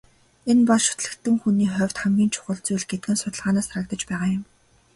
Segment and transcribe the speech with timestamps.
[0.51, 4.43] Энэ бол шүтлэгтэн хүний хувьд хамгийн чухал зүйл гэдэг нь судалгаанаас харагдаж байгаа юм.